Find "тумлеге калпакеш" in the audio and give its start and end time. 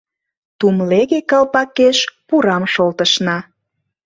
0.59-1.97